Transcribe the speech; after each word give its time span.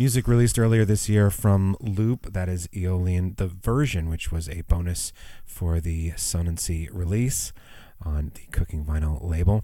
Music 0.00 0.26
released 0.26 0.58
earlier 0.58 0.86
this 0.86 1.10
year 1.10 1.28
from 1.28 1.76
Loop, 1.78 2.32
that 2.32 2.48
is 2.48 2.68
Eolian, 2.68 3.36
the 3.36 3.48
version, 3.48 4.08
which 4.08 4.32
was 4.32 4.48
a 4.48 4.62
bonus 4.62 5.12
for 5.44 5.78
the 5.78 6.12
Sonancy 6.12 6.88
release 6.90 7.52
on 8.00 8.32
the 8.34 8.46
Cooking 8.50 8.82
Vinyl 8.82 9.22
label. 9.22 9.62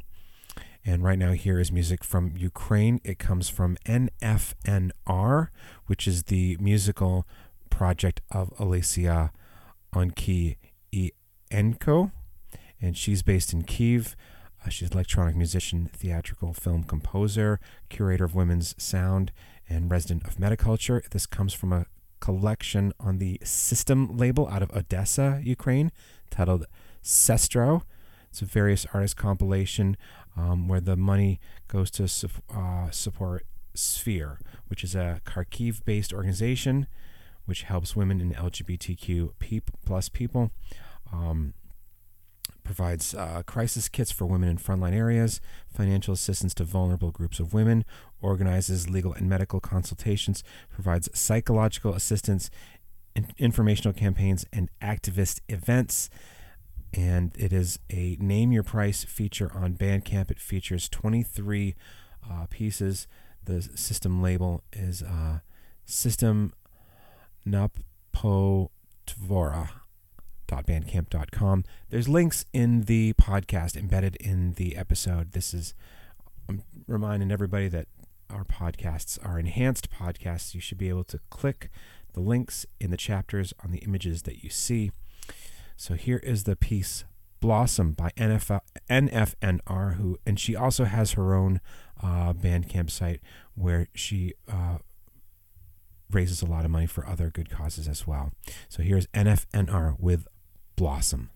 And 0.85 1.03
right 1.03 1.19
now, 1.19 1.33
here 1.33 1.59
is 1.59 1.73
music 1.73 2.05
from 2.05 2.35
Ukraine. 2.37 3.00
It 3.03 3.19
comes 3.19 3.49
from 3.49 3.79
NFNR, 3.87 5.49
which 5.87 6.06
is 6.06 6.25
the 6.25 6.59
musical 6.61 7.27
project 7.71 8.21
of 8.31 8.53
Alicia 8.59 9.33
Onkienko. 9.94 10.61
And 12.83 12.94
she's 12.94 13.23
based 13.23 13.55
in 13.55 13.62
Kiev. 13.62 14.15
Uh, 14.67 14.69
she's 14.69 14.91
electronic 14.91 15.35
musician, 15.35 15.88
theatrical 15.91 16.53
film 16.53 16.83
composer, 16.83 17.59
curator 17.88 18.25
of 18.25 18.35
women's 18.35 18.75
sound, 18.77 19.33
and 19.68 19.90
resident 19.90 20.24
of 20.26 20.36
Metaculture. 20.36 21.08
This 21.10 21.26
comes 21.26 21.52
from 21.52 21.72
a 21.72 21.86
collection 22.20 22.92
on 22.98 23.18
the 23.18 23.38
System 23.42 24.16
label 24.16 24.48
out 24.48 24.62
of 24.62 24.70
Odessa, 24.70 25.40
Ukraine, 25.42 25.92
titled 26.30 26.66
Sestro. 27.02 27.82
It's 28.30 28.42
a 28.42 28.44
various 28.44 28.86
artist 28.92 29.16
compilation 29.16 29.96
um, 30.36 30.68
where 30.68 30.80
the 30.80 30.96
money 30.96 31.40
goes 31.68 31.90
to 31.92 32.08
su- 32.08 32.28
uh, 32.54 32.90
support 32.90 33.46
Sphere, 33.74 34.40
which 34.68 34.82
is 34.82 34.94
a 34.94 35.20
Kharkiv 35.24 35.84
based 35.84 36.12
organization 36.12 36.86
which 37.46 37.62
helps 37.62 37.96
women 37.96 38.20
and 38.20 38.34
LGBTQ 38.36 39.30
plus 39.84 40.08
people. 40.08 40.50
Um, 41.12 41.54
provides 42.66 43.14
uh, 43.14 43.42
crisis 43.46 43.88
kits 43.88 44.10
for 44.10 44.26
women 44.26 44.48
in 44.48 44.58
frontline 44.58 44.94
areas, 44.94 45.40
financial 45.74 46.12
assistance 46.12 46.52
to 46.54 46.64
vulnerable 46.64 47.10
groups 47.10 47.40
of 47.40 47.54
women, 47.54 47.84
organizes 48.20 48.90
legal 48.90 49.14
and 49.14 49.28
medical 49.28 49.60
consultations, 49.60 50.44
provides 50.70 51.08
psychological 51.18 51.94
assistance, 51.94 52.50
in- 53.14 53.28
informational 53.38 53.94
campaigns, 53.94 54.44
and 54.52 54.68
activist 54.82 55.40
events 55.48 56.10
and 56.92 57.32
it 57.36 57.52
is 57.52 57.78
a 57.90 58.16
name 58.20 58.52
your 58.52 58.62
price 58.62 59.04
feature 59.04 59.50
on 59.54 59.74
Bandcamp. 59.74 60.30
It 60.30 60.38
features 60.38 60.88
23 60.88 61.74
uh, 62.30 62.46
pieces. 62.48 63.06
The 63.44 63.60
system 63.60 64.22
label 64.22 64.62
is 64.72 65.02
uh, 65.02 65.40
System 65.86 66.52
Napotvora.bandcamp.com. 70.46 71.64
There's 71.90 72.08
links 72.08 72.44
in 72.52 72.82
the 72.82 73.12
podcast 73.14 73.76
embedded 73.76 74.16
in 74.16 74.54
the 74.54 74.76
episode. 74.76 75.32
This 75.32 75.52
is 75.52 75.75
I'm 76.48 76.62
reminding 76.87 77.32
everybody 77.32 77.69
that 77.69 77.88
our 78.31 78.44
podcasts 78.44 79.19
are 79.25 79.38
enhanced 79.38 79.90
podcasts. 79.90 80.54
You 80.54 80.60
should 80.60 80.78
be 80.78 80.88
able 80.88 81.04
to 81.04 81.20
click 81.31 81.70
the 82.12 82.20
links 82.20 82.66
in 82.81 82.90
the 82.90 82.96
chapters 82.96 83.52
on 83.64 83.70
the 83.70 83.78
images 83.78 84.22
that 84.22 84.43
you 84.43 84.50
see. 84.50 84.93
So 85.76 85.94
here 85.94 86.19
is 86.19 86.44
the 86.44 86.56
piece 86.56 87.04
Blossom 87.40 87.92
by 87.92 88.10
NF, 88.16 88.60
NFNR, 88.88 89.96
who 89.96 90.19
and 90.25 90.40
she 90.40 90.56
also 90.56 90.84
has 90.84 91.12
her 91.12 91.34
own 91.34 91.60
uh, 92.02 92.32
Bandcamp 92.32 92.90
site 92.90 93.20
where 93.54 93.88
she 93.94 94.34
uh, 94.50 94.78
raises 96.10 96.42
a 96.42 96.46
lot 96.46 96.64
of 96.64 96.70
money 96.70 96.87
for 96.87 97.06
other 97.06 97.31
good 97.31 97.50
causes 97.50 97.88
as 97.88 98.06
well. 98.06 98.32
So 98.69 98.82
here's 98.82 99.06
NFNR 99.08 99.99
with 99.99 100.26
Blossom. 100.76 101.31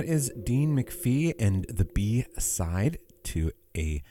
That 0.00 0.08
is 0.08 0.32
Dean 0.42 0.74
McPhee 0.74 1.34
and 1.38 1.66
the 1.68 1.84
B 1.84 2.24
side 2.38 2.96
to 3.24 3.52
a 3.76 4.02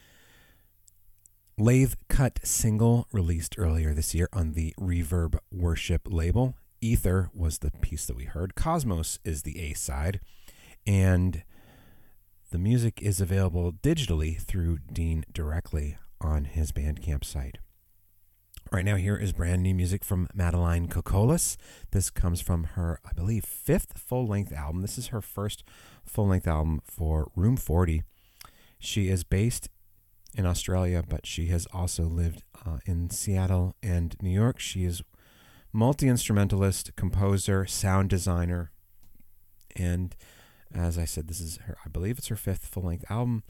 lathe 1.58 1.96
cut 2.08 2.40
single 2.44 3.08
released 3.12 3.56
earlier 3.58 3.96
this 3.96 4.14
year 4.14 4.30
on 4.32 4.54
the 4.54 4.76
Reverb 4.80 5.40
Worship 5.52 6.04
label. 6.06 6.56
Ether 6.80 7.32
was 7.34 7.58
the 7.58 7.72
piece 7.82 8.06
that 8.06 8.16
we 8.16 8.26
heard. 8.26 8.54
Cosmos 8.54 9.18
is 9.26 9.42
the 9.42 9.60
A 9.60 9.74
side. 9.74 10.20
And 10.86 11.42
the 12.52 12.60
music 12.60 13.02
is 13.02 13.20
available 13.20 13.72
digitally 13.72 14.40
through 14.40 14.78
Dean 14.94 15.26
directly 15.34 15.98
on 16.22 16.46
his 16.46 16.72
Bandcamp 16.72 17.24
site. 17.24 17.58
Right 18.72 18.86
now, 18.86 18.98
here 18.98 19.18
is 19.18 19.34
brand 19.34 19.64
new 19.64 19.74
music 19.74 20.06
from 20.06 20.28
Madeleine 20.32 20.90
Cocolas. 20.90 21.58
This 21.90 22.12
comes 22.12 22.40
from 22.40 22.66
her, 22.76 23.00
I 23.04 23.14
believe, 23.14 23.44
fifth 23.44 23.98
full 23.98 24.28
length 24.28 24.54
album. 24.54 24.84
This 24.84 25.00
is 25.00 25.08
her 25.08 25.22
first 25.22 25.64
full 26.06 26.28
length 26.28 26.48
album 26.48 26.82
for 26.86 27.32
Room 27.36 27.58
40. 27.58 28.04
She 28.78 29.10
is 29.10 29.24
based 29.24 29.70
in 30.38 30.46
Australia, 30.46 31.04
but 31.08 31.26
she 31.26 31.48
has 31.48 31.66
also 31.74 32.04
lived 32.04 32.44
uh, 32.64 32.78
in 32.86 33.10
Seattle 33.10 33.76
and 33.82 34.16
New 34.22 34.30
York. 34.30 34.60
She 34.60 34.86
is 34.86 35.02
multi 35.74 36.08
instrumentalist, 36.08 36.96
composer, 36.96 37.66
sound 37.66 38.12
designer, 38.12 38.72
and 39.76 40.16
as 40.72 41.00
I 41.00 41.06
said, 41.06 41.28
this 41.28 41.40
is 41.40 41.58
her. 41.66 41.76
I 41.84 41.90
believe 41.90 42.20
it's 42.20 42.28
her 42.28 42.36
fifth 42.36 42.68
full 42.68 42.84
length 42.84 43.10
album. 43.10 43.42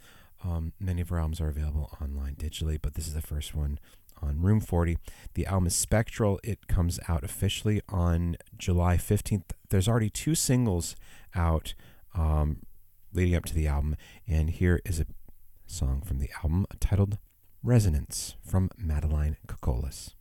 Um, 0.46 0.72
many 0.80 1.02
of 1.02 1.10
her 1.10 1.20
albums 1.20 1.42
are 1.42 1.50
available 1.50 1.98
online 2.02 2.36
digitally, 2.36 2.80
but 2.82 2.94
this 2.94 3.08
is 3.08 3.14
the 3.14 3.22
first 3.22 3.54
one 3.54 3.80
on 4.22 4.42
Room 4.42 4.60
40. 4.60 4.98
The 5.34 5.46
album 5.46 5.68
is 5.68 5.76
Spectral. 5.76 6.40
It 6.44 6.68
comes 6.68 7.00
out 7.08 7.24
officially 7.24 7.82
on 7.90 8.38
July 8.58 8.98
15th. 8.98 9.52
There's 9.70 9.88
already 9.88 10.10
two 10.10 10.36
singles 10.36 10.96
out 11.36 11.74
um, 12.16 12.58
leading 13.14 13.36
up 13.36 13.46
to 13.46 13.56
the 13.56 13.68
album, 13.68 13.96
and 14.28 14.50
here 14.50 14.82
is 14.86 15.00
a 15.00 15.06
song 15.68 16.02
from 16.02 16.20
the 16.20 16.30
album 16.44 16.66
titled 16.80 17.18
Resonance 17.64 18.36
from 18.42 18.70
Madeleine 18.78 19.38
Cocolas. 19.48 20.16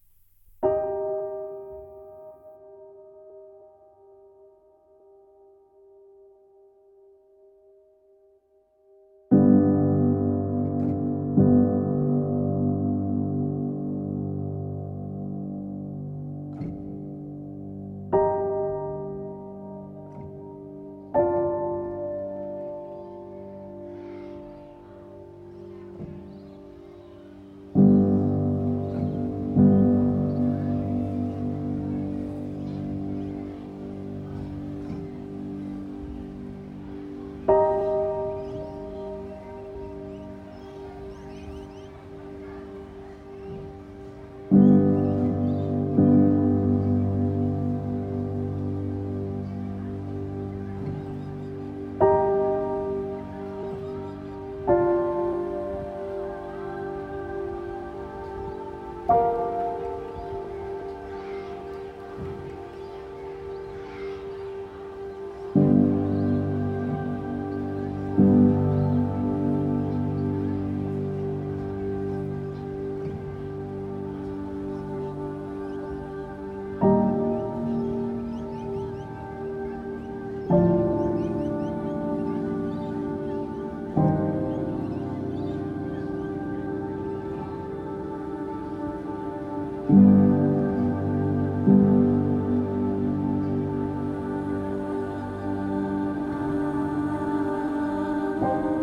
Amen. 98.41 98.78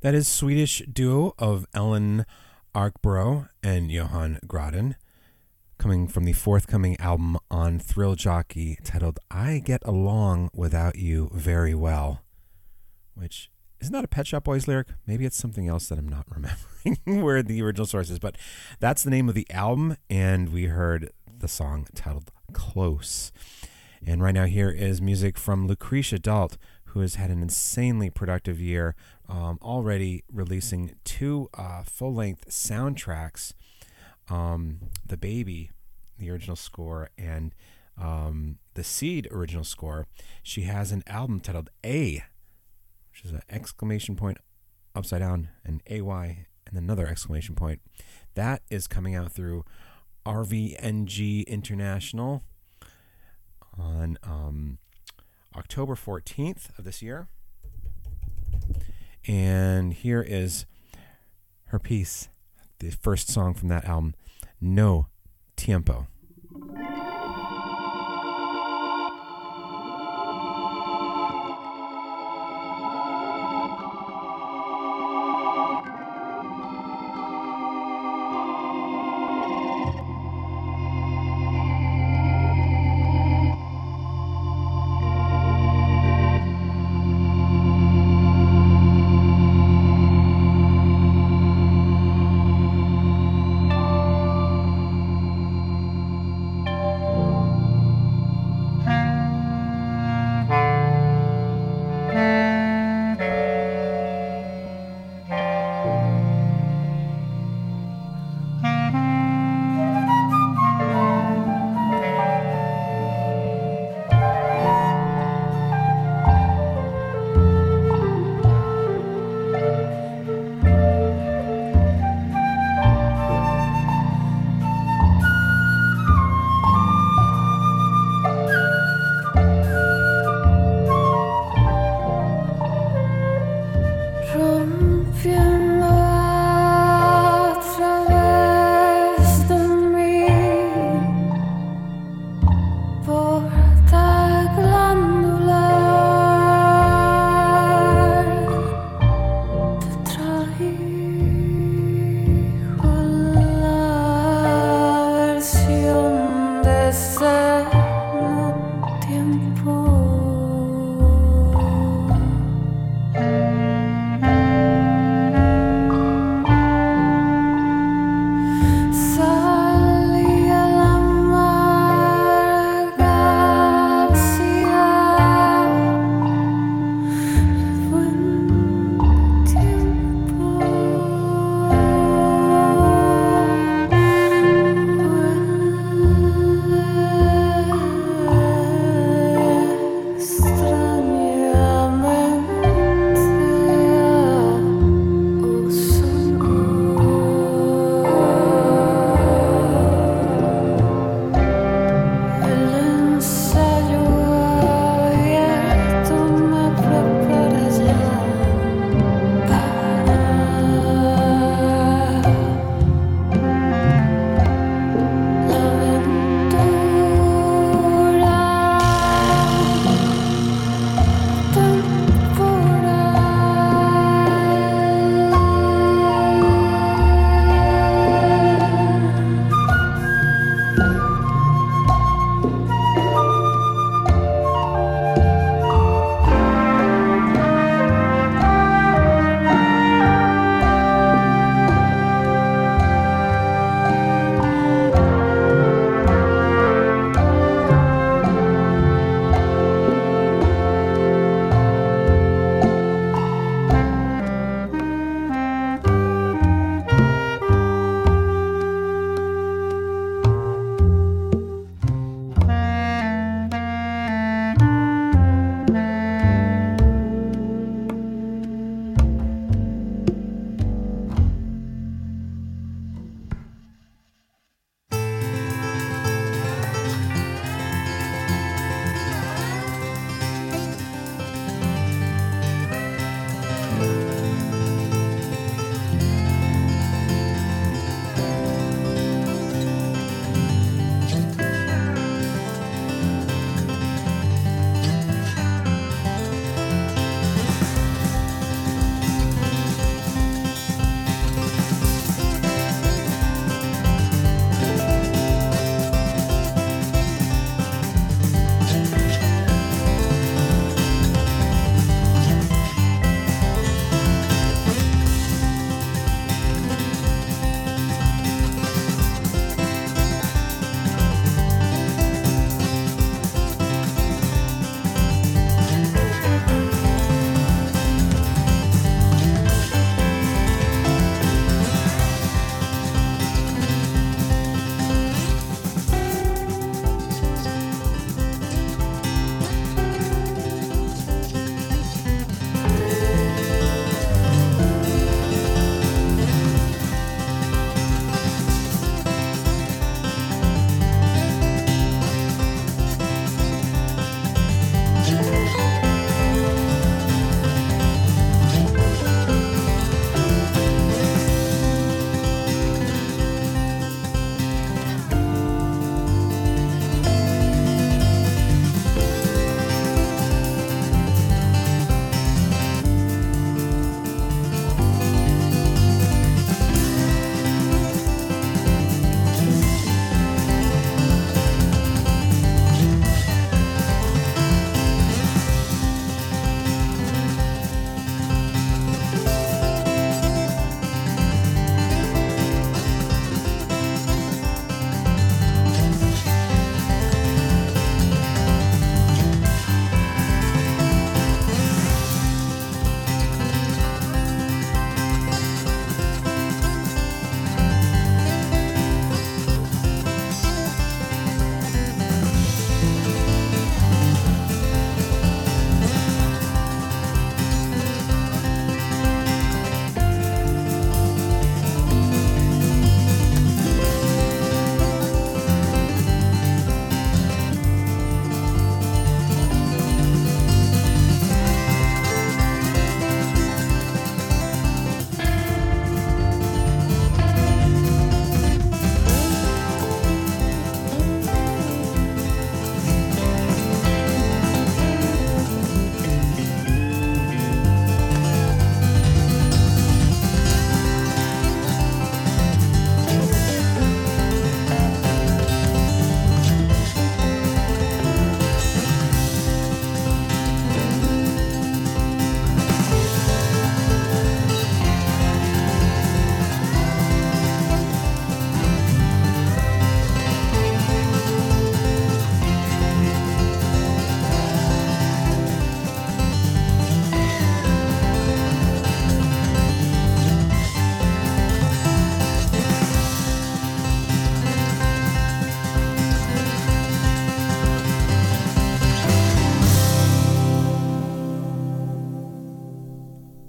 That 0.00 0.14
is 0.14 0.28
Swedish 0.28 0.80
duo 0.92 1.34
of 1.40 1.66
Ellen 1.74 2.24
Arkbro 2.72 3.48
and 3.64 3.90
Johan 3.90 4.38
Graden, 4.46 4.94
coming 5.76 6.06
from 6.06 6.22
the 6.22 6.34
forthcoming 6.34 6.96
album 7.00 7.36
on 7.50 7.80
Thrill 7.80 8.14
Jockey 8.14 8.78
titled 8.84 9.18
I 9.28 9.58
Get 9.58 9.82
Along 9.84 10.50
Without 10.54 10.94
You 10.94 11.30
Very 11.34 11.74
Well, 11.74 12.22
which 13.14 13.50
is 13.80 13.90
not 13.90 13.98
that 13.98 14.04
a 14.04 14.08
Pet 14.08 14.28
Shop 14.28 14.44
Boys 14.44 14.68
lyric. 14.68 14.86
Maybe 15.04 15.24
it's 15.26 15.36
something 15.36 15.66
else 15.66 15.88
that 15.88 15.98
I'm 15.98 16.08
not 16.08 16.26
remembering 16.32 17.24
where 17.24 17.42
the 17.42 17.60
original 17.60 17.84
source 17.84 18.08
is, 18.08 18.20
but 18.20 18.36
that's 18.78 19.02
the 19.02 19.10
name 19.10 19.28
of 19.28 19.34
the 19.34 19.50
album, 19.50 19.96
and 20.08 20.50
we 20.50 20.66
heard 20.66 21.10
the 21.26 21.48
song 21.48 21.88
titled 21.96 22.30
Close. 22.52 23.32
And 24.06 24.22
right 24.22 24.34
now, 24.34 24.44
here 24.44 24.70
is 24.70 25.02
music 25.02 25.36
from 25.36 25.68
Lucrecia 25.68 26.22
Dalt, 26.22 26.56
who 26.92 27.00
has 27.00 27.16
had 27.16 27.30
an 27.30 27.42
insanely 27.42 28.10
productive 28.10 28.60
year, 28.60 28.94
um, 29.28 29.58
already 29.62 30.24
releasing 30.32 30.94
two 31.04 31.48
uh, 31.54 31.82
full 31.84 32.14
length 32.14 32.48
soundtracks 32.48 33.52
um, 34.28 34.80
The 35.06 35.16
Baby, 35.16 35.70
the 36.18 36.30
original 36.30 36.56
score, 36.56 37.10
and 37.18 37.54
um, 38.00 38.58
The 38.74 38.84
Seed 38.84 39.28
original 39.30 39.64
score. 39.64 40.06
She 40.42 40.62
has 40.62 40.92
an 40.92 41.02
album 41.06 41.40
titled 41.40 41.70
A, 41.84 42.24
which 43.10 43.24
is 43.24 43.32
an 43.32 43.42
exclamation 43.48 44.16
point 44.16 44.38
upside 44.94 45.20
down, 45.20 45.48
and 45.64 45.82
AY, 45.88 46.46
and 46.66 46.78
another 46.78 47.06
exclamation 47.06 47.54
point. 47.54 47.80
That 48.34 48.62
is 48.70 48.86
coming 48.86 49.14
out 49.14 49.32
through 49.32 49.64
RVNG 50.26 51.46
International 51.46 52.42
on 53.78 54.18
um, 54.22 54.78
October 55.56 55.94
14th 55.94 56.76
of 56.78 56.84
this 56.84 57.00
year. 57.02 57.28
And 59.26 59.92
here 59.92 60.22
is 60.22 60.66
her 61.66 61.78
piece, 61.78 62.28
the 62.78 62.90
first 62.90 63.28
song 63.28 63.54
from 63.54 63.68
that 63.68 63.84
album, 63.84 64.14
No 64.60 65.08
Tiempo. 65.56 66.06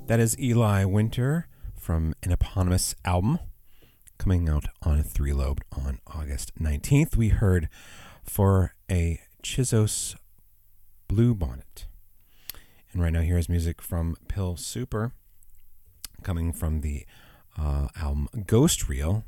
That 0.10 0.20
is 0.20 0.36
Eli 0.40 0.86
Winter 0.86 1.46
from 1.78 2.16
an 2.24 2.32
eponymous 2.32 2.96
album 3.06 3.38
coming 4.18 4.50
out 4.50 4.66
on 4.82 5.04
Three 5.04 5.34
Lobed 5.34 5.62
on 5.72 6.00
August 6.08 6.52
19th. 6.60 7.16
We 7.16 7.30
heard 7.30 7.70
for 8.24 8.74
a 8.90 9.22
Chisos 9.44 10.16
Bluebonnet. 11.08 11.86
And 12.92 13.04
right 13.04 13.14
now, 13.14 13.22
here's 13.22 13.48
music 13.48 13.84
from 13.84 14.18
Pill 14.28 14.58
Super 14.58 15.12
coming 16.24 16.54
from 16.54 16.82
the 16.82 17.06
uh, 17.56 17.90
album 17.96 18.30
Ghost 18.48 18.90
Reel, 18.90 19.26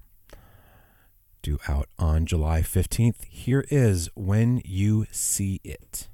due 1.44 1.60
out 1.68 1.90
on 2.00 2.26
July 2.26 2.62
15th. 2.62 3.26
Here 3.26 3.66
is 3.70 4.10
When 4.16 4.64
You 4.66 5.06
See 5.12 5.62
It. 5.64 6.08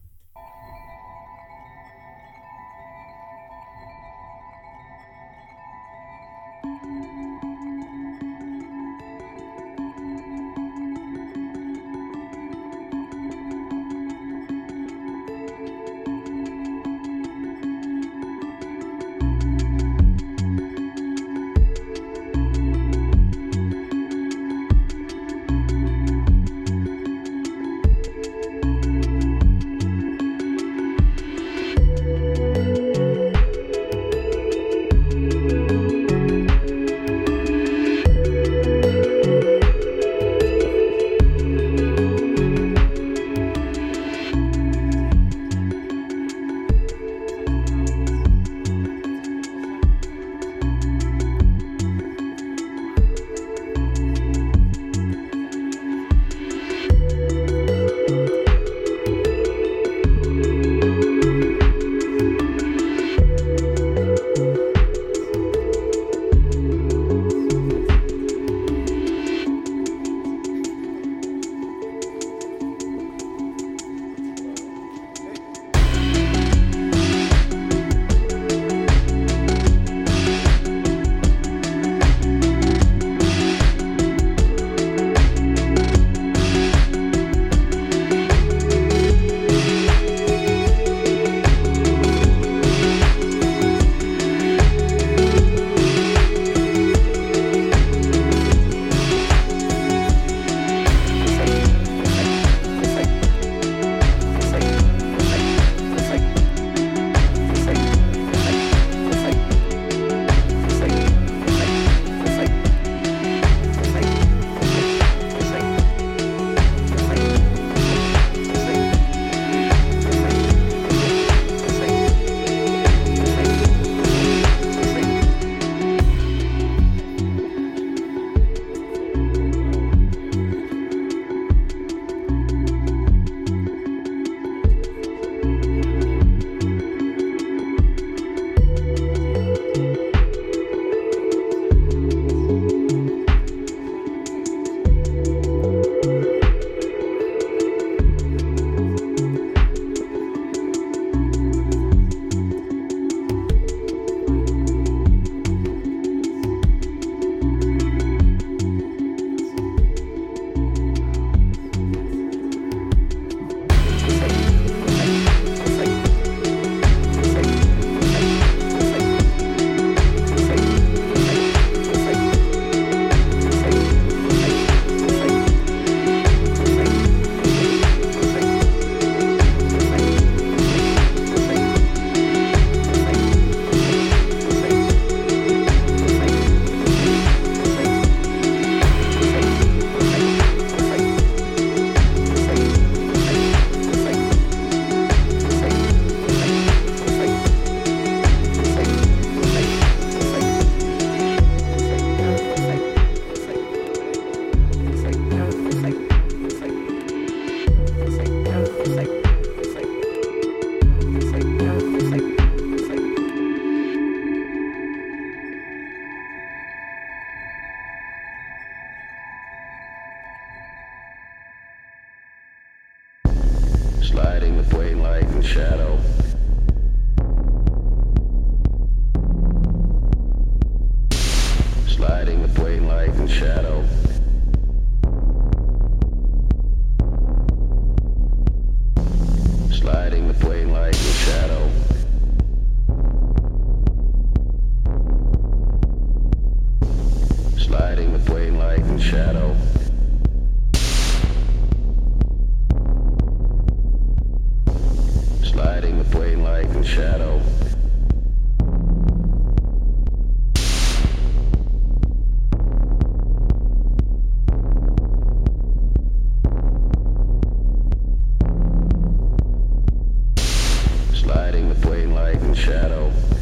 shadow. 272.58 273.37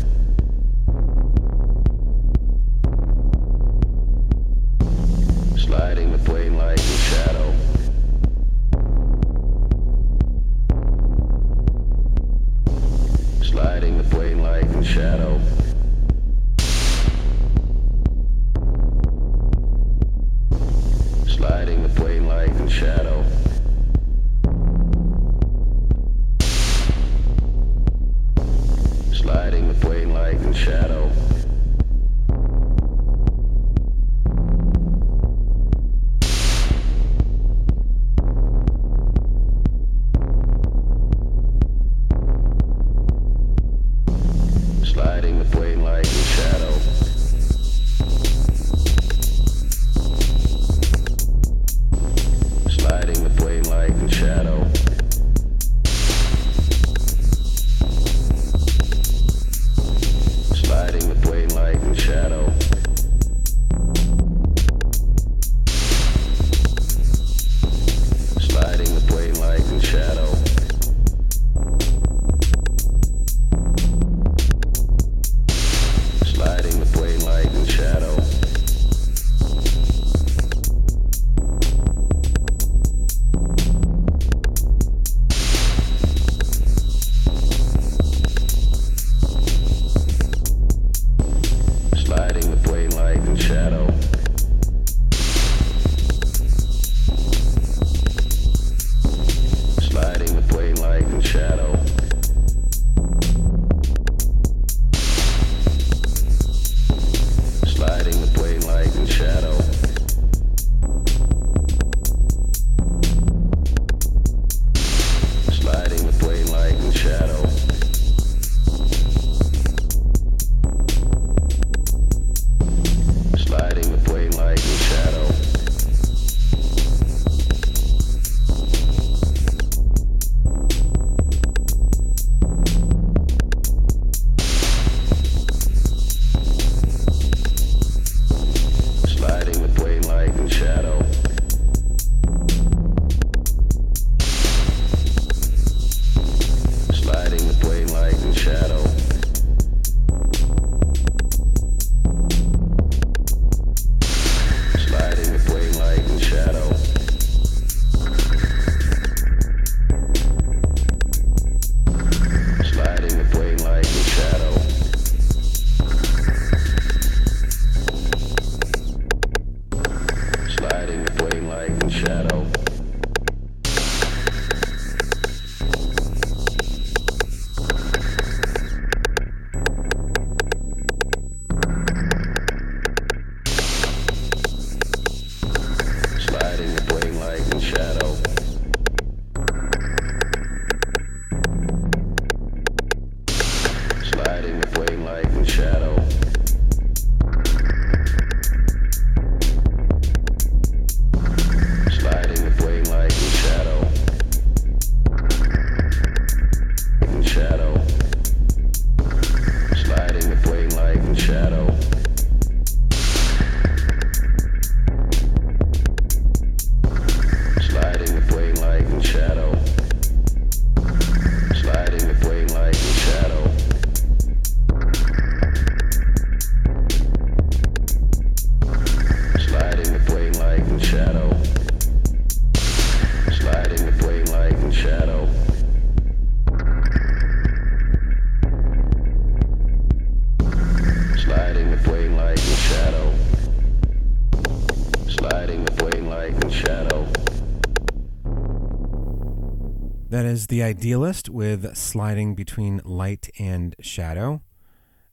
The 250.55 250.63
Idealist 250.63 251.27
with 251.27 251.75
Sliding 251.75 252.33
Between 252.33 252.79
Light 252.85 253.29
and 253.37 253.75
Shadow, 253.81 254.41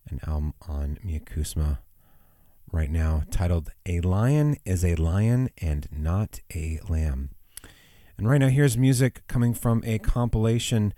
an 0.09 0.21
album 0.25 0.55
on 0.69 1.01
Meakusma 1.05 1.79
right 2.71 2.89
now 2.89 3.25
titled 3.29 3.71
A 3.85 3.99
Lion 4.03 4.57
is 4.65 4.85
a 4.85 4.95
Lion 4.95 5.51
and 5.61 5.89
Not 5.91 6.39
a 6.55 6.79
Lamb. 6.89 7.31
And 8.17 8.29
right 8.29 8.39
now, 8.39 8.51
here's 8.51 8.79
music 8.79 9.27
coming 9.27 9.53
from 9.53 9.83
a 9.85 9.99
compilation 9.99 10.95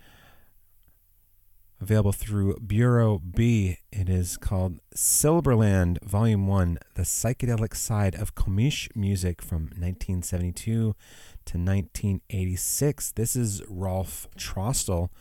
available 1.81 2.11
through 2.11 2.59
Bureau 2.59 3.17
B. 3.17 3.79
It 3.91 4.09
is 4.09 4.37
called 4.37 4.79
Silberland 4.93 5.97
Volume 6.03 6.45
1 6.45 6.77
The 6.93 7.01
Psychedelic 7.01 7.75
Side 7.75 8.13
of 8.13 8.35
Kosmische 8.35 8.95
Music 8.95 9.41
from 9.41 9.71
1972 9.75 10.95
to 11.45 11.57
1986. 11.57 13.11
This 13.11 13.35
is 13.35 13.61
Rolf 13.67 14.27
Trostel 14.35 15.11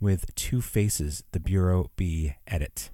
with 0.00 0.34
Two 0.34 0.60
Faces, 0.60 1.24
the 1.32 1.40
Bureau 1.40 1.90
B 1.96 2.34
edit. 2.46 2.90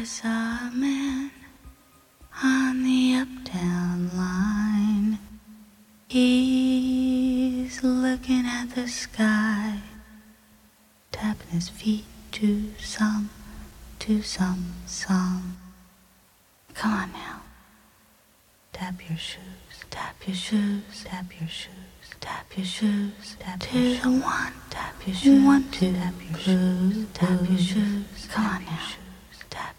I 0.00 0.04
saw 0.04 0.28
a 0.28 0.70
man 0.72 1.30
on 2.42 2.84
the 2.84 3.16
uptown 3.16 4.10
line. 4.16 5.18
He's 6.08 7.84
looking 7.84 8.46
at 8.46 8.74
the 8.74 8.88
sky, 8.88 9.76
tapping 11.12 11.50
his 11.50 11.68
feet 11.68 12.06
to 12.32 12.72
some, 12.78 13.28
to 13.98 14.22
some 14.22 14.72
song. 14.86 15.58
Come 16.72 16.92
on 16.94 17.12
now. 17.12 17.42
Tap 18.72 19.06
your 19.06 19.18
shoes, 19.18 19.84
tap 19.90 20.16
your 20.26 20.34
shoes, 20.34 21.04
tap 21.04 21.26
your 21.38 21.46
shoes, 21.50 21.74
tap 22.20 22.46
your 22.56 22.64
shoes, 22.64 23.36
tap 23.38 23.62
your 23.70 23.96
shoes. 23.96 24.06
one, 24.06 24.54
tap 24.70 24.94
your 25.06 25.14
shoes, 25.14 25.44
one, 25.44 25.70
two, 25.70 25.92
tap 25.92 26.14
your 26.26 26.38
shoes, 26.38 27.06
tap 27.12 27.50
your 27.50 27.58
shoes. 27.58 28.28
Come 28.30 28.46
on 28.46 28.64
now. 28.64 28.99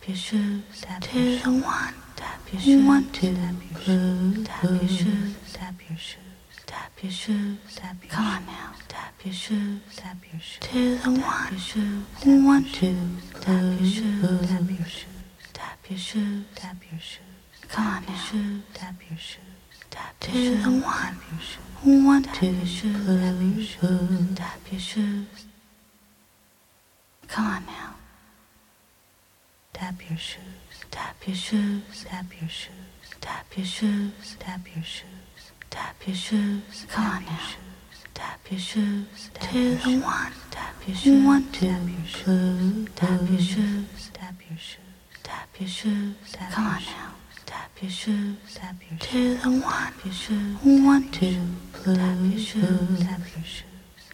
Tap 0.01 0.07
your 0.09 0.17
shoes, 0.17 0.63
tap 0.81 1.13
your 1.13 1.37
shoes. 1.37 1.47
one, 1.63 1.93
tap 2.15 2.39
your 2.51 2.59
shoes, 2.59 2.85
one, 2.87 3.11
two, 3.11 3.35
tap 3.35 3.53
your 3.69 3.77
shoes, 3.77 4.47
tap 4.47 4.63
your 4.81 4.87
shoes, 4.89 5.35
tap 5.53 5.75
your 5.89 5.97
shoes. 5.99 6.17
Tap 6.65 6.91
your 7.03 7.11
shoes, 7.11 7.57
tap 7.75 7.95
your 8.01 8.11
Come 8.11 8.25
on 8.25 8.45
now. 8.47 8.73
Tap 8.87 9.13
your 9.23 9.33
shoes, 9.33 9.79
tap 9.95 10.17
your 10.31 10.41
shoes. 10.41 10.59
To 10.61 10.97
the 10.97 11.11
one, 11.21 11.51
your 11.51 11.59
shoes, 11.59 12.03
one, 12.25 12.63
two, 12.65 12.97
tap 13.41 13.61
your 13.61 13.87
shoes, 13.87 14.49
tap 14.49 14.69
your 14.69 14.87
shoes. 14.87 15.05
Tap 15.53 15.77
your 15.87 15.99
shoes, 15.99 16.45
tap 16.55 16.77
your 16.91 16.99
shoes. 16.99 17.67
Come 17.69 17.85
on 17.87 18.05
now. 18.07 18.15
Shoes, 18.15 18.61
tap 18.73 18.95
your 19.07 19.19
shoes. 19.19 19.37
Tap 19.91 20.19
to 20.21 20.31
the 20.31 20.69
one, 20.81 21.19
your 21.29 21.41
shoes. 21.41 22.05
One, 22.05 22.23
two, 22.23 22.47
your 22.47 22.65
shoes, 22.65 23.05
tap 23.05 23.35
your 23.39 23.63
shoes. 23.63 24.35
Tap 24.35 24.59
your 24.71 24.79
shoes. 24.81 25.45
Come 27.27 27.45
on 27.45 27.65
now. 27.67 27.95
Tap 29.74 29.95
your 30.09 30.17
shoes, 30.17 30.86
tap 30.91 31.15
your 31.26 31.36
shoes, 31.36 32.05
tap 32.07 32.26
your 32.39 32.49
shoes, 32.49 32.72
tap 33.19 33.45
your 33.57 33.65
shoes, 33.65 34.36
tap 34.39 34.61
your 34.76 34.84
shoes, 34.84 35.51
tap 35.69 35.95
your 36.05 36.15
shoes. 36.15 36.86
Come 36.89 37.05
on 37.05 37.26
now. 37.26 37.39
Tap 38.13 38.39
your 38.49 38.59
shoes, 38.59 39.30
tap 39.34 39.53
your 39.53 39.80
shoes. 39.80 40.03
one, 40.03 40.34
tap 40.51 40.76
your 40.88 40.95
shoes, 40.95 41.26
one, 41.26 41.51
two, 41.51 42.88
tap 42.95 43.22
your 43.30 43.39
shoes, 43.39 44.11
tap 44.13 44.36
your 44.49 44.57
shoes, 44.57 44.78
tap 45.24 45.47
your 45.59 45.67
shoes, 45.69 46.15
tap 46.34 46.49
your 46.49 46.49
shoes. 46.49 46.53
Come 46.53 46.67
on 46.67 46.82
now. 46.84 47.13
Tap 47.45 47.72
your 47.82 47.91
shoes, 47.91 48.38
tap 48.55 48.76
your 48.89 48.99
shoes. 48.99 49.41
To 49.41 49.49
the 49.49 49.49
one, 49.49 49.63
tap 49.63 50.05
your 50.05 50.13
shoes, 50.13 50.57
one, 50.63 51.09
two, 51.11 51.38
tap 51.84 52.17
your 52.22 52.39
shoes, 52.39 52.99
tap 52.99 53.22
your 53.36 53.45
shoes, 53.45 53.63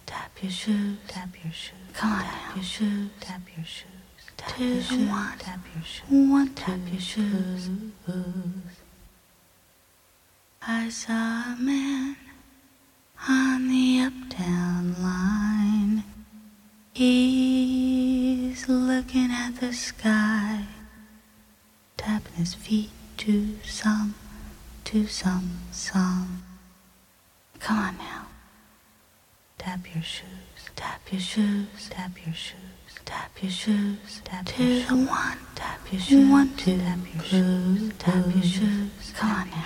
tap 0.06 0.32
your 0.42 0.52
shoes, 0.52 0.98
tap 1.08 1.30
your 1.44 1.54
shoes. 1.54 1.74
Come 1.94 2.12
on 2.14 2.24
now. 2.24 2.56
Your 2.56 2.64
shoes, 2.64 3.10
tap 3.20 3.42
your 3.56 3.66
shoes. 3.66 3.97
Tap 4.38 4.60
your 4.60 4.82
shoes, 4.82 5.10
tap 5.40 5.60
your 5.74 5.84
shoes, 5.84 6.02
one, 6.10 6.54
tap 6.54 6.80
your 6.92 7.02
shoes. 7.02 7.70
I 10.62 10.90
saw 10.90 11.54
a 11.54 11.56
man 11.60 12.16
on 13.28 13.68
the 13.68 14.02
uptown 14.02 14.96
line. 15.02 16.04
He's 16.94 18.68
looking 18.70 19.32
at 19.32 19.60
the 19.60 19.74
sky, 19.74 20.66
tapping 21.98 22.34
his 22.34 22.54
feet 22.54 22.92
to 23.18 23.56
some, 23.64 24.16
to 24.86 25.08
some 25.08 25.60
song. 25.72 26.44
Come 27.60 27.78
on 27.78 27.98
now. 27.98 28.28
Tap 29.58 29.94
your 29.94 30.04
shoes, 30.04 30.70
tap 30.76 31.02
your 31.12 31.22
shoes, 31.22 31.90
tap 31.90 32.12
your 32.26 32.36
shoes. 32.36 32.67
Tap 33.08 33.32
your 33.42 33.52
shoes, 33.52 34.22
tap 34.26 34.46
your 34.60 34.68
shoes. 34.82 34.92
one, 34.92 35.38
tap 35.56 35.80
your 35.92 36.02
shoes. 36.02 36.30
One, 36.30 36.50
two, 36.58 36.78
tap 36.78 37.00
your 37.16 37.24
shoes, 37.24 37.92
tap 38.00 38.26
your 38.34 38.44
shoes. 38.44 38.92
Come 39.16 39.30
on 39.32 39.50
now. 39.50 39.66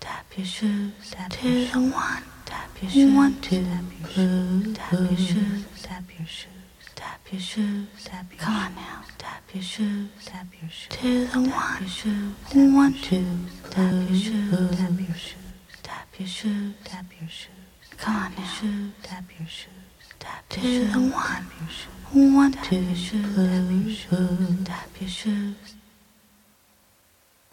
Tap 0.00 0.26
your 0.36 0.46
shoes, 0.46 0.92
tap 1.10 1.32
your 1.42 1.52
shoes. 1.52 1.74
one, 1.76 2.24
tap 2.46 2.70
your 2.80 2.90
shoes. 2.90 3.14
One, 3.14 3.34
two, 3.42 3.64
tap 3.64 4.00
your 4.08 4.08
shoes, 4.08 4.76
tap 4.78 5.02
your 5.08 5.16
shoes, 5.18 5.66
tap 5.82 6.04
your 6.18 6.26
shoes. 6.26 6.48
Tap 6.94 7.20
your 7.30 7.40
shoes, 7.40 7.88
tap 8.04 8.26
your 8.32 8.40
Come 8.40 8.54
on 8.56 8.74
now. 8.74 9.04
Tap 9.18 9.42
your 9.54 9.62
shoes, 9.62 10.08
tap 10.24 10.46
your 10.60 10.70
shoes. 10.70 10.88
To 10.96 11.26
the 11.26 11.40
one, 11.40 11.50
tap 11.52 11.80
your 11.80 11.88
shoes. 11.88 12.34
One, 12.74 12.94
two, 12.94 13.26
tap 13.70 13.92
your 14.08 14.18
shoes, 14.18 14.78
tap 14.78 14.98
your 14.98 15.16
shoes. 15.16 15.38
Tap 15.82 16.08
your 16.18 16.28
shoes, 16.28 16.74
tap 16.84 17.06
your 17.20 17.28
shoes. 17.28 17.48
Come 17.98 18.16
on 18.16 18.32
now. 18.36 18.92
Tap 19.02 19.24
your 19.38 19.48
shoes. 19.48 19.68
Tap 20.18 20.48
to 20.50 20.60
the 20.60 20.98
one, 20.98 21.46
one, 22.12 22.52
two, 22.52 22.94
shoes, 22.94 24.06
tap 24.64 24.88
your 25.00 25.08
shoes. 25.08 25.74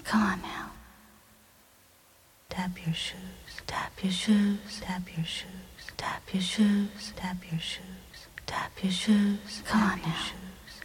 Come 0.04 0.22
on 0.22 0.42
now. 0.42 0.72
Tap 2.50 2.72
your 2.86 2.94
shoes, 2.94 3.62
tap 3.68 3.94
your 4.04 4.12
shoes, 4.12 4.82
tap 4.82 5.04
your 5.16 5.26
shoes, 5.26 5.48
tap 5.96 6.24
your 6.34 6.42
shoes, 6.42 7.14
tap 7.16 7.38
your 7.50 7.60
shoes, 7.60 8.28
tap 8.46 8.72
your 8.84 8.92
shoes. 8.92 9.62
Come 9.66 9.82
on 9.82 10.02
now. 10.02 10.16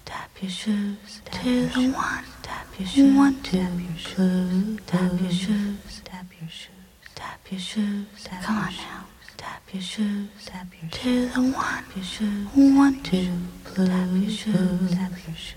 Tap 0.04 0.30
your 0.40 0.50
shoes, 0.50 1.22
to 1.32 1.66
the 1.68 1.90
one, 1.92 2.24
tap 2.42 2.66
your 2.78 2.86
shoes, 2.86 3.16
one, 3.16 3.34
tap 3.42 3.72
your 3.80 3.96
shoes, 3.96 4.80
tap 4.86 5.20
your 5.20 5.30
shoes, 5.30 6.02
tap 6.04 6.26
your 6.40 6.48
shoes, 6.50 6.70
tap 7.14 7.40
your 7.50 7.60
shoes. 7.60 8.28
Come 8.42 8.56
on 8.58 8.72
now. 8.76 9.06
Tap 9.44 9.74
your 9.74 9.82
shoes, 9.82 10.28
tap 10.46 10.66
your 10.80 10.90
shoes. 10.90 11.02
To 11.02 11.40
the 11.40 11.52
one, 11.52 11.84
your 11.94 12.02
shoes. 12.04 12.48
One, 12.54 13.02
two, 13.02 13.28
tap 13.74 14.08
your 14.14 14.30
shoes, 14.30 14.90
tap 14.94 15.12
your 15.26 15.36
shoes. 15.36 15.54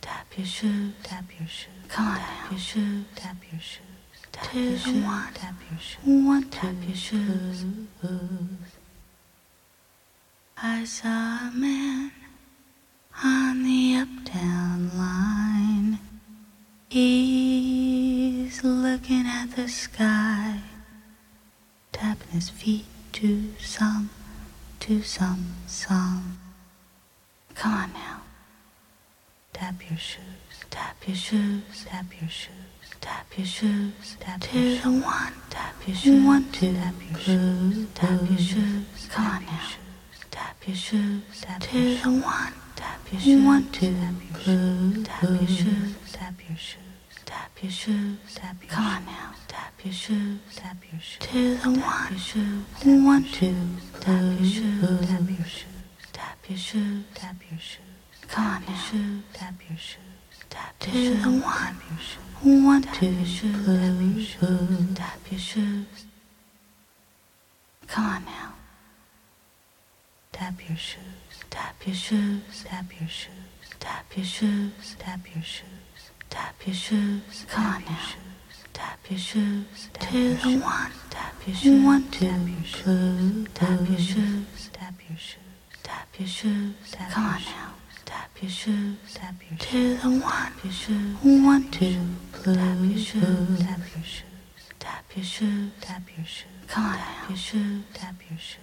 Tap 0.00 0.26
your 0.36 0.46
shoes, 0.46 0.92
tap 1.02 1.24
your 1.36 1.48
shoes. 1.48 1.68
Come 1.88 2.06
on 2.06 2.18
tap 2.18 2.50
your 2.52 2.60
shoes, 2.60 3.04
tap 3.16 3.36
your 3.50 3.60
shoes. 3.60 3.80
Tap 4.30 4.54
your 4.54 4.78
shoes, 4.78 5.04
tap 5.34 5.54
your 5.68 5.80
shoes. 5.80 5.96
One, 6.04 6.44
tap 6.44 6.74
your 6.86 6.94
shoes. 6.94 7.64
I 10.56 10.84
saw 10.84 11.48
a 11.48 11.52
man 11.52 12.12
on 13.24 13.64
the 13.64 13.96
uptown 13.96 14.96
line. 14.96 15.98
He's 16.88 18.62
looking 18.62 19.26
at 19.26 19.56
the 19.56 19.66
sky, 19.66 20.60
tapping 21.90 22.28
his 22.28 22.48
feet 22.48 22.84
to 23.14 23.48
some, 23.60 24.10
to 24.80 25.00
some 25.00 25.54
song. 25.68 26.36
Come 27.54 27.72
on 27.72 27.92
now. 27.92 28.22
Tap 29.52 29.76
your 29.88 29.96
shoes, 29.96 30.64
tap 30.68 30.96
your 31.06 31.14
shoes, 31.14 31.84
tap 31.86 32.06
your 32.20 32.28
shoes, 32.28 32.50
tap 33.00 33.26
your 33.36 33.46
shoes, 33.46 34.16
tap 34.18 34.42
your 34.52 34.76
shoes. 34.78 34.84
one, 34.84 35.32
tap 35.48 35.76
your 35.86 35.94
shoes, 35.96 36.26
one, 36.26 36.50
two, 36.50 36.74
tap 36.74 36.94
your 37.08 37.18
shoes, 37.20 37.86
tap 37.94 38.20
your 38.28 38.38
shoes. 38.38 39.08
Come 39.08 39.26
on 39.26 39.44
now. 39.44 39.60
Tap 40.32 40.56
your 40.66 40.76
shoes, 40.76 41.22
tap 41.40 41.72
your 41.72 41.96
shoes. 41.96 42.06
one, 42.06 42.52
tap 42.74 43.12
your 43.12 43.20
shoes, 43.20 43.44
one, 43.44 43.70
two, 43.70 43.94
tap 43.94 44.14
your 44.28 44.40
shoes, 44.42 45.06
tap 45.06 45.22
your 45.22 45.46
shoes, 45.46 46.12
tap 46.12 46.34
your 46.48 46.58
shoes. 46.58 46.83
Tap 47.24 47.50
your 47.62 47.70
shoes, 47.72 48.18
tap 48.34 48.56
your 48.62 48.70
Come 48.70 48.84
on 48.86 49.04
now. 49.06 49.34
Tap 49.48 49.72
your 49.84 49.92
shoes, 49.92 50.38
tap 50.54 50.76
your 50.90 51.00
shoes. 51.00 51.18
To 51.20 51.56
the 51.56 51.70
one, 51.80 52.10
your 52.10 52.18
shoes, 52.18 52.64
one, 52.84 53.24
two, 53.24 53.56
tap 54.00 54.40
your 54.40 54.48
shoes, 54.48 55.06
tap 55.08 55.28
your 55.28 55.46
shoes. 55.46 55.64
Tap 56.12 56.38
your 56.48 56.58
shoes, 56.58 57.04
tap 57.14 57.36
your 57.50 57.58
shoes. 57.58 57.80
Come 58.28 58.44
on 58.46 58.62
now. 58.66 58.74
Shoes, 58.90 59.22
tap 59.32 59.54
your 59.68 59.78
shoes. 59.78 60.00
Tap 60.50 60.78
to 60.80 60.90
the 60.90 61.30
one, 61.30 61.76
your 61.90 61.98
shoes. 61.98 62.64
One, 62.64 62.82
two, 62.82 63.06
your 63.06 63.24
shoes, 63.26 63.66
tap 63.66 64.00
your 64.00 64.24
shoes. 64.24 64.94
Tap 64.94 65.20
your 65.30 65.40
shoes. 65.40 66.06
Come 67.86 68.04
on 68.04 68.24
now. 68.24 68.54
Tap 70.32 70.54
your 70.68 70.76
shoes, 70.76 71.44
tap 71.50 71.76
your 71.86 71.94
shoes, 71.94 72.64
tap 72.64 72.86
your 72.98 73.08
shoes, 73.08 73.30
tap 73.78 74.16
your 74.16 74.24
shoes, 74.26 74.96
tap 74.98 75.20
your 75.32 75.44
shoes. 75.44 75.83
Tap 76.34 76.66
your 76.66 76.74
shoes, 76.74 77.46
come 77.48 77.64
on 77.64 77.84
now. 77.84 78.08
Tap 78.72 78.98
your 79.08 79.18
shoes, 79.18 79.88
to 80.00 80.34
the 80.34 80.58
one. 80.58 80.90
Tap 81.08 81.34
your 81.46 81.54
shoes, 81.54 81.84
one, 81.84 82.10
two, 82.10 82.26
tap 82.26 82.40
your 82.48 82.66
shoes, 82.66 83.46
tap 83.54 83.88
your 83.88 83.98
shoes, 83.98 84.70
tap 84.72 84.94
your 85.08 85.16
shoes, 85.16 85.42
tap 85.84 86.08
your 86.18 86.26
shoes, 86.28 86.74
come 87.12 87.24
on 87.24 87.40
now. 87.44 87.74
Tap 88.04 88.30
your 88.42 88.50
shoes, 88.50 88.96
tap 89.14 89.34
your 89.48 89.58
shoes, 89.58 89.70
to 89.70 89.96
the 90.02 90.10
one. 90.10 90.32
Tap 90.32 90.64
your 90.64 90.72
shoes, 90.72 91.16
one, 91.22 91.70
two, 91.70 91.96
tap 92.42 92.78
your 92.82 92.98
shoes, 92.98 93.60
tap 93.60 93.80
your 93.94 94.04
shoes, 94.04 94.32
tap 94.80 95.04
your 95.14 95.24
shoes, 95.24 95.70
tap 95.80 96.02
your 96.16 96.26
shoes, 96.26 96.46
come 96.66 96.84
on 96.84 96.96
now. 96.96 97.28
Your 97.28 97.36
shoes, 97.38 97.84
tap 97.94 98.16
your 98.28 98.38
shoes. 98.38 98.58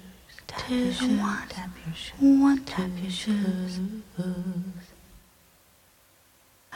Tap 0.47 0.69
your 0.69 0.91
shoes, 0.91 1.19
tap 1.49 1.69
your 1.86 1.95
shoes, 1.95 2.11
one, 2.19 2.65
tap 2.65 2.89
your 3.01 3.11
shoes. 3.11 3.80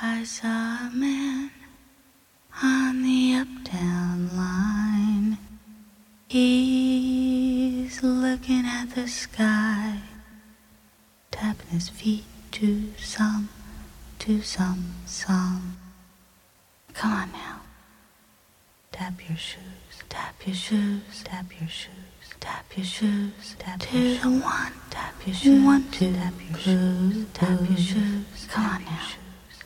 I 0.01 0.25
saw 0.25 0.87
a 0.87 0.91
man 0.93 1.51
on 2.61 3.01
the 3.01 3.35
uptown 3.35 4.29
line. 4.35 5.37
He's 6.27 8.03
looking 8.03 8.65
at 8.65 8.93
the 8.93 9.07
sky, 9.07 9.99
tapping 11.31 11.67
his 11.67 11.87
feet 11.87 12.25
to 12.53 12.91
some, 12.97 13.47
to 14.19 14.41
some 14.41 14.95
song. 15.05 15.77
Come 16.93 17.13
on 17.13 17.31
now. 17.31 17.61
Tap 18.91 19.13
your 19.29 19.37
shoes, 19.37 20.03
tap 20.09 20.35
your 20.45 20.55
shoes, 20.55 21.23
tap 21.23 21.45
your 21.57 21.69
shoes, 21.69 21.91
tap 22.41 22.65
your 22.75 22.85
shoes, 22.85 23.55
tap 23.59 23.81
your 23.93 24.15
shoes. 24.17 24.25
one, 24.25 24.73
tap 24.89 25.15
your 25.25 25.35
shoes, 25.35 25.63
one, 25.63 25.89
two, 25.91 26.13
tap 26.13 26.33
your 26.49 26.59
shoes, 26.59 27.25
tap 27.33 27.59
your 27.69 27.77
shoes. 27.77 28.47
Come 28.49 28.65
on 28.65 28.83
now. 28.83 29.24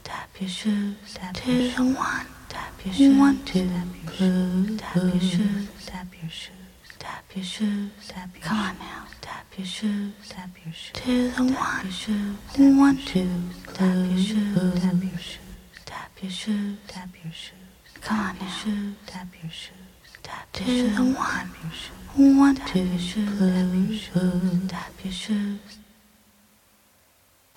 Tap 0.10 0.41
your 0.41 0.49
shoes, 0.49 0.95
tap 1.14 1.38
your 1.45 1.70
shoes. 1.70 1.80
one, 1.80 2.26
tap 2.49 2.74
your 2.84 2.93
shoes, 2.95 3.18
one, 3.18 3.45
two, 3.45 3.70
tap 3.70 3.88
your 4.16 4.32
shoes, 4.32 4.80
tap 4.82 5.05
your 5.14 5.22
shoes, 5.22 5.68
tap 5.86 6.07
your 6.22 6.32
shoes. 6.32 6.55
Tap 6.97 7.24
your 7.36 7.43
shoes, 7.45 7.91
tap 8.07 8.30
your 8.34 8.43
Come 8.43 8.57
on 8.57 8.78
now. 8.80 9.05
Tap 9.22 9.45
your 9.55 9.68
shoes, 9.68 10.14
tap 10.28 10.49
your 10.66 10.74
shoes. 10.74 10.91
To 10.93 11.30
the 11.30 11.43
one, 11.53 11.84
your 11.84 11.91
shoes, 11.91 12.38
one, 12.57 12.97
two, 13.05 13.30
tap 13.74 13.95
your 14.10 14.18
shoes, 14.18 14.55
tap 14.82 15.03
your 15.03 15.20
shoes. 15.20 15.38
Tap 15.86 16.12
your 16.24 16.32
shoes, 16.32 16.78
tap 16.88 17.10
your 17.24 17.32
shoes. 17.32 18.01
Come 18.01 18.20
on 18.20 18.36
now. 18.39 18.47
Shoes, 18.64 18.95
tap 19.05 19.28
your 19.43 19.51
shoes. 19.51 20.20
Tap 20.24 20.51
to 20.53 20.64
the 20.89 21.03
one, 21.03 21.51
your 21.62 21.72
shoes. 21.72 22.38
One, 22.39 22.55
two, 22.55 22.80
your 22.80 22.99
shoes, 22.99 23.39
tap 23.39 23.74
your 23.74 23.97
shoes. 23.97 24.70
Tap 24.70 24.93
your 25.03 25.14
shoes. 25.14 25.78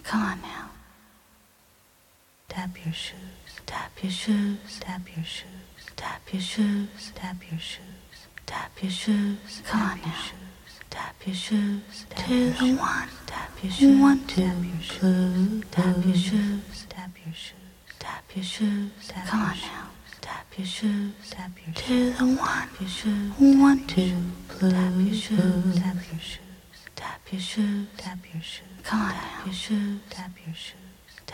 Come 0.04 0.22
on 0.22 0.40
now. 0.42 0.71
Tap 2.52 2.84
your 2.84 2.92
shoes, 2.92 3.16
tap 3.64 3.92
your 4.02 4.12
shoes, 4.12 4.78
tap 4.78 5.00
your 5.16 5.24
shoes, 5.24 5.48
tap 5.96 6.20
your 6.30 6.42
shoes, 6.42 7.12
tap 7.14 7.36
your 7.50 7.58
shoes. 7.58 8.28
Tap 8.44 8.70
your 8.82 8.90
shoes, 8.90 9.62
come 9.64 9.80
on 9.80 10.00
now. 10.02 10.24
Tap 10.90 11.14
your 11.24 11.34
shoes, 11.34 12.04
to 12.14 12.50
the 12.50 12.76
one. 12.76 13.08
Tap 13.26 13.50
your 13.62 13.72
shoes, 13.72 13.98
one, 13.98 14.26
two, 14.26 14.42
tap 14.42 14.66
your 14.74 14.84
shoes. 14.84 15.64
Tap 15.70 16.04
your 16.04 16.14
shoes, 16.14 16.86
tap 16.90 17.10
your 17.24 17.34
shoes. 17.34 17.54
Tap 17.98 18.24
your 18.34 18.44
shoes, 18.44 19.12
come 19.26 19.40
on 19.40 19.56
now. 19.56 19.88
Tap 20.20 20.46
your 20.58 20.66
shoes, 20.66 21.12
tap 21.30 21.52
your 21.64 21.74
shoes. 21.74 21.86
To 21.86 22.18
the 22.18 22.36
one. 22.36 22.68
Your 22.78 22.88
shoes, 22.90 23.32
one, 23.38 23.86
two, 23.86 24.12
tap 24.60 24.92
your 24.98 25.14
shoes, 25.14 25.78
tap 25.80 25.96
your 26.12 26.20
shoes. 26.20 26.38
Tap 26.96 27.20
your 27.32 27.40
shoes, 27.40 27.86
tap 27.96 28.18
your 28.34 28.42
shoes. 28.42 28.66
Come 28.82 29.00
on 29.00 29.08
now. 29.08 29.44
Your 29.46 29.54
shoes, 29.54 30.00
tap 30.10 30.32
your 30.44 30.54
shoes. 30.54 30.81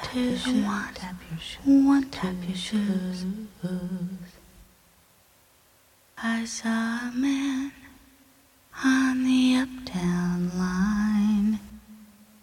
Tap 0.03 0.15
your 0.15 0.37
shoes, 0.37 0.65
tap 0.95 1.17
your 1.31 1.39
shoes. 1.41 2.05
Tap 2.11 2.35
your 2.47 2.57
shoes. 2.57 3.25
I 6.17 6.45
saw 6.45 7.09
a 7.09 7.13
man 7.15 7.73
on 8.85 9.25
the 9.25 9.57
uptown 9.57 10.51
line. 10.59 11.61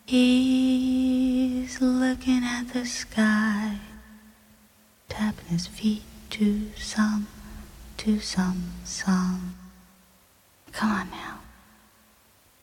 He's 0.06 1.82
looking 1.82 2.44
at 2.44 2.70
the 2.74 2.86
sky, 2.86 3.78
tapping 5.10 5.48
his 5.48 5.68
feet 5.68 6.04
to 6.32 6.70
some, 6.78 7.28
to 7.98 8.20
some 8.20 8.72
song. 8.84 9.56
Come 10.72 10.92
on 10.92 11.10
now. 11.10 11.40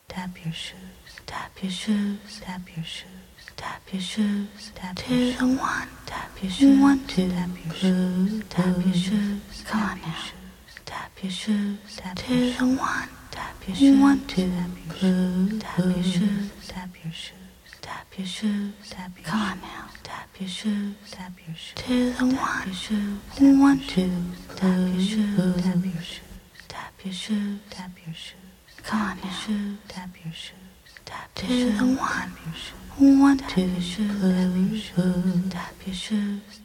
Tap 0.07 0.43
your 0.43 0.53
shoes, 0.53 1.19
tap 1.25 1.51
your 1.61 1.71
shoes, 1.71 2.39
tap 2.41 2.61
your 2.75 2.85
shoes, 2.85 3.22
tap 3.63 3.81
your 3.93 4.01
shoes, 4.01 4.71
tap 4.75 4.99
your 5.09 5.31
shoes. 5.31 5.41
one, 5.41 5.87
tap 6.05 6.31
your 6.41 6.51
shoes, 6.51 6.79
one, 6.81 6.99
two, 7.07 7.29
tap 7.29 7.49
your 7.65 7.73
shoes, 7.73 8.43
tap 8.49 8.75
your 8.85 8.93
shoes. 8.93 9.63
Come 9.65 9.81
on 9.81 10.01
now. 10.01 10.23
Tap 10.85 11.11
your 11.23 11.31
shoes, 11.31 11.77
tap 11.95 12.29
your 12.29 12.51
shoes. 12.51 12.61
one, 12.61 13.09
tap 13.31 13.55
your 13.67 13.75
shoes, 13.77 13.99
one, 14.01 14.25
two, 14.27 14.51
tap 15.59 15.77
your 15.77 16.03
shoes, 16.03 16.03
tap 16.03 16.03
your 16.03 16.03
shoes, 16.03 16.51
tap 16.67 16.89
your 17.03 17.13
shoes, 17.13 17.31
tap 17.81 18.07
your 18.17 18.27
shoes, 18.27 18.89
tap 18.89 19.11
your 19.17 19.25
Come 19.25 19.41
on 19.41 19.61
now, 19.61 19.85
tap 20.03 20.29
your 20.39 20.49
shoes, 20.49 20.95
tap 21.11 21.31
your 21.47 21.55
shoes, 21.55 21.73
to 21.75 22.11
the 22.11 22.25
one, 22.35 22.65
your 22.65 22.75
shoes, 22.75 23.19
one, 23.39 23.79
two, 23.87 24.11
tap 24.57 24.77
your 24.91 24.99
shoes, 24.99 25.63
tap 25.63 25.79
your 25.85 26.01
shoes, 26.03 26.19
tap 26.67 26.93
your 27.05 27.13
shoes, 27.13 27.59
tap 27.69 27.91
your 28.05 28.13
shoes. 28.13 28.33
Come 28.83 29.01
on 29.01 29.17
now, 29.23 29.31
shoes, 29.31 29.77
tap 29.87 30.09
your 30.23 30.33
shoes. 30.33 30.51
Tap 31.05 31.33
to 31.35 31.47
the 31.47 31.85
one, 31.85 32.31
your 32.45 32.53
shoes, 32.53 32.82
one, 32.97 33.37
two, 33.37 33.61
your 33.61 33.81
shoes, 33.81 34.21
tap 34.21 34.55
your 34.55 34.79
shoes, 34.79 35.49
tap 35.49 35.75
your 35.85 35.95
shoes. 35.95 36.59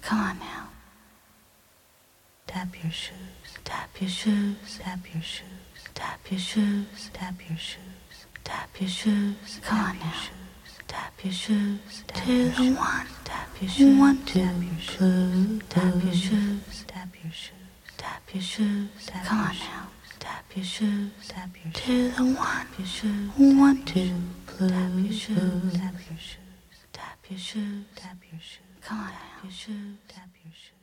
Come 0.00 0.18
on 0.20 0.38
now. 0.38 0.68
Tap 2.46 2.68
your 2.82 2.92
shoes, 2.92 3.14
tap 3.64 3.88
your 4.00 4.10
shoes, 4.10 4.78
tap 4.78 4.98
your 5.12 5.22
shoes, 5.22 5.44
tap 5.94 6.20
your 6.30 6.38
shoes, 6.40 7.10
tap 7.12 7.34
your 7.48 7.56
shoes, 7.58 8.26
tap 8.44 8.68
your 8.80 8.88
shoes. 8.88 9.60
Come 9.62 9.78
on 9.80 9.98
now. 9.98 10.12
Tap 10.88 11.14
your 11.24 11.32
shoes, 11.32 12.04
to 12.08 12.50
the 12.50 12.74
one, 12.74 13.06
tap 13.24 13.48
your 13.60 13.70
shoes, 13.70 13.98
one, 13.98 14.22
two, 14.26 15.60
tap 15.70 15.94
your 16.04 16.12
shoes, 16.12 16.12
tap 16.12 16.12
your 16.12 16.12
shoes, 16.12 16.84
tap 16.86 17.14
your 17.24 17.32
shoes, 17.32 17.48
tap 17.96 18.22
your 18.34 18.42
shoes, 18.42 18.88
Come 19.24 19.38
on 19.38 19.54
now. 19.56 19.88
Tap 20.18 20.44
your 20.54 20.64
shoes, 20.64 21.10
tap 21.28 21.50
your 21.64 21.72
shoes, 21.72 21.82
to 21.84 22.10
the 22.10 22.24
one, 22.34 22.66
your 22.78 22.86
shoes, 22.86 23.30
one, 23.36 23.82
two, 23.84 24.12
tap 24.58 24.70
your 24.70 24.78
mm-hmm. 24.78 25.10
shoes, 25.10 25.72
tap 25.74 25.94
your 26.08 26.18
shoes, 26.18 26.38
tap 26.92 27.18
your 27.28 27.38
shoes, 27.38 27.84
tap 27.96 28.16
your 28.30 28.40
shoes. 28.40 28.58
Come 28.82 28.98
on 28.98 29.06
now. 29.10 29.16
Your 29.42 29.52
shoes, 29.52 29.98
tap 30.08 30.28
your 30.44 30.52
shoes, 30.52 30.74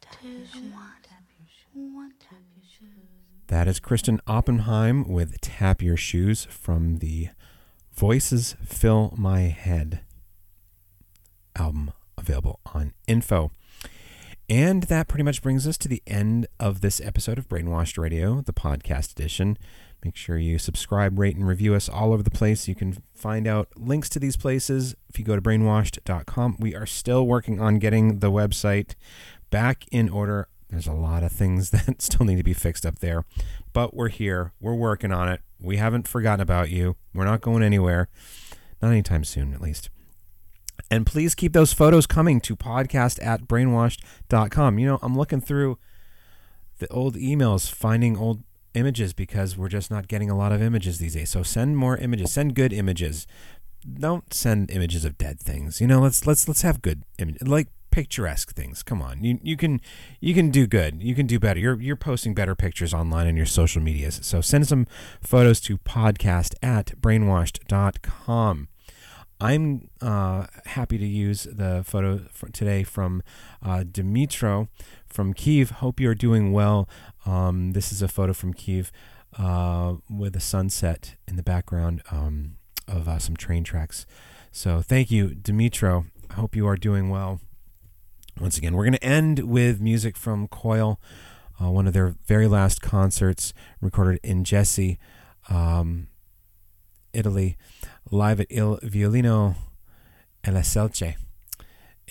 tap 0.00 0.16
your 0.22 0.46
shoes, 0.46 0.72
tap 1.02 1.22
your 1.38 1.48
shoes, 1.48 1.94
one, 1.94 2.12
tap 2.18 2.38
your 2.56 2.64
shoes. 2.64 3.04
That 3.48 3.68
is 3.68 3.80
Kristin 3.80 4.18
Oppenheim 4.26 5.08
with 5.08 5.40
Tap 5.40 5.82
Your 5.82 5.96
Shoes 5.96 6.46
from 6.46 6.98
the 6.98 7.28
Voices 7.94 8.56
Fill 8.64 9.14
My 9.16 9.40
Head 9.40 10.00
album 11.56 11.92
available 12.16 12.60
on 12.74 12.92
info. 13.06 13.50
And 14.50 14.84
that 14.84 15.08
pretty 15.08 15.24
much 15.24 15.42
brings 15.42 15.66
us 15.66 15.76
to 15.78 15.88
the 15.88 16.02
end 16.06 16.46
of 16.58 16.80
this 16.80 17.00
episode 17.02 17.36
of 17.36 17.48
Brainwashed 17.48 17.98
Radio, 17.98 18.40
the 18.40 18.52
podcast 18.52 19.12
edition. 19.12 19.58
Make 20.04 20.16
sure 20.16 20.38
you 20.38 20.58
subscribe, 20.58 21.18
rate, 21.18 21.36
and 21.36 21.46
review 21.46 21.74
us 21.74 21.88
all 21.88 22.12
over 22.12 22.22
the 22.22 22.30
place. 22.30 22.68
You 22.68 22.74
can 22.74 23.02
find 23.14 23.46
out 23.48 23.68
links 23.76 24.08
to 24.10 24.20
these 24.20 24.36
places 24.36 24.94
if 25.08 25.18
you 25.18 25.24
go 25.24 25.34
to 25.34 25.42
brainwashed.com. 25.42 26.56
We 26.60 26.74
are 26.74 26.86
still 26.86 27.26
working 27.26 27.60
on 27.60 27.78
getting 27.78 28.20
the 28.20 28.30
website 28.30 28.94
back 29.50 29.84
in 29.90 30.08
order. 30.08 30.48
There's 30.70 30.86
a 30.86 30.92
lot 30.92 31.24
of 31.24 31.32
things 31.32 31.70
that 31.70 32.00
still 32.00 32.26
need 32.26 32.36
to 32.36 32.44
be 32.44 32.54
fixed 32.54 32.86
up 32.86 33.00
there, 33.00 33.24
but 33.72 33.94
we're 33.94 34.08
here. 34.08 34.52
We're 34.60 34.74
working 34.74 35.12
on 35.12 35.28
it. 35.28 35.40
We 35.60 35.78
haven't 35.78 36.06
forgotten 36.06 36.40
about 36.40 36.70
you. 36.70 36.94
We're 37.12 37.24
not 37.24 37.40
going 37.40 37.64
anywhere. 37.64 38.08
Not 38.80 38.90
anytime 38.90 39.24
soon, 39.24 39.52
at 39.52 39.60
least. 39.60 39.90
And 40.90 41.04
please 41.04 41.34
keep 41.34 41.52
those 41.52 41.72
photos 41.72 42.06
coming 42.06 42.40
to 42.42 42.54
podcast 42.54 43.24
at 43.24 43.48
brainwashed.com. 43.48 44.78
You 44.78 44.86
know, 44.86 44.98
I'm 45.02 45.18
looking 45.18 45.40
through 45.40 45.78
the 46.78 46.88
old 46.88 47.16
emails, 47.16 47.70
finding 47.70 48.16
old 48.16 48.42
images 48.78 49.12
because 49.12 49.56
we're 49.56 49.68
just 49.68 49.90
not 49.90 50.08
getting 50.08 50.30
a 50.30 50.36
lot 50.36 50.52
of 50.52 50.62
images 50.62 50.98
these 50.98 51.14
days. 51.14 51.30
So 51.30 51.42
send 51.42 51.76
more 51.76 51.96
images. 51.96 52.32
Send 52.32 52.54
good 52.54 52.72
images. 52.72 53.26
Don't 54.00 54.32
send 54.32 54.70
images 54.70 55.04
of 55.04 55.18
dead 55.18 55.40
things. 55.40 55.80
You 55.80 55.86
know, 55.86 56.00
let's 56.00 56.26
let's 56.26 56.48
let's 56.48 56.62
have 56.62 56.82
good 56.82 57.04
images. 57.18 57.46
Like 57.46 57.68
picturesque 57.90 58.54
things. 58.54 58.82
Come 58.82 59.02
on. 59.02 59.22
You 59.24 59.38
you 59.42 59.56
can 59.56 59.80
you 60.20 60.34
can 60.34 60.50
do 60.50 60.66
good. 60.66 61.02
You 61.02 61.14
can 61.14 61.26
do 61.26 61.38
better. 61.38 61.60
You're 61.60 61.80
you're 61.80 61.96
posting 61.96 62.34
better 62.34 62.54
pictures 62.54 62.94
online 62.94 63.26
on 63.26 63.36
your 63.36 63.46
social 63.46 63.82
medias. 63.82 64.20
So 64.22 64.40
send 64.40 64.68
some 64.68 64.86
photos 65.20 65.60
to 65.62 65.78
podcast 65.78 66.54
at 66.62 67.00
brainwashed.com. 67.00 68.68
I'm 69.40 69.88
uh, 70.00 70.46
happy 70.66 70.98
to 70.98 71.06
use 71.06 71.44
the 71.44 71.84
photo 71.86 72.22
today 72.52 72.82
from 72.82 73.22
uh, 73.62 73.84
Dimitro 73.84 74.68
from 75.06 75.32
Kiev. 75.32 75.70
Hope 75.70 76.00
you're 76.00 76.16
doing 76.16 76.52
well. 76.52 76.88
Um, 77.28 77.72
this 77.72 77.92
is 77.92 78.00
a 78.00 78.08
photo 78.08 78.32
from 78.32 78.54
Kiev 78.54 78.90
uh, 79.38 79.96
with 80.08 80.34
a 80.34 80.40
sunset 80.40 81.16
in 81.26 81.36
the 81.36 81.42
background 81.42 82.02
um, 82.10 82.56
of 82.86 83.06
uh, 83.06 83.18
some 83.18 83.36
train 83.36 83.64
tracks. 83.64 84.06
So 84.50 84.80
thank 84.80 85.10
you, 85.10 85.28
Dimitro. 85.28 86.06
I 86.30 86.34
hope 86.34 86.56
you 86.56 86.66
are 86.66 86.76
doing 86.76 87.10
well. 87.10 87.40
Once 88.40 88.56
again, 88.56 88.74
we're 88.74 88.84
going 88.84 88.94
to 88.94 89.04
end 89.04 89.40
with 89.40 89.78
music 89.78 90.16
from 90.16 90.48
Coil, 90.48 90.98
uh, 91.60 91.70
one 91.70 91.86
of 91.86 91.92
their 91.92 92.14
very 92.24 92.46
last 92.46 92.80
concerts 92.80 93.52
recorded 93.82 94.20
in 94.22 94.42
Jesi, 94.42 94.96
um, 95.50 96.08
Italy 97.12 97.58
live 98.10 98.40
at 98.40 98.46
Il 98.48 98.78
Violino 98.78 99.56
e 100.46 100.50
la 100.50 100.60
Selce. 100.60 101.16